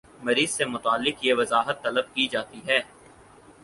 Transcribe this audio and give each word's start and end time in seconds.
مریض 0.23 0.49
سے 0.49 0.65
متعلق 0.65 1.23
یہ 1.25 1.33
وضاحت 1.33 1.83
طلب 1.83 2.13
کی 2.13 2.27
جاتی 2.27 2.61
ہے 2.67 2.79